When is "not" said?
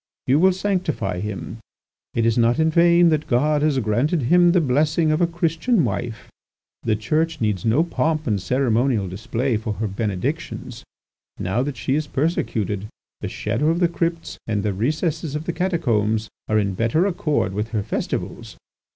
2.35-2.57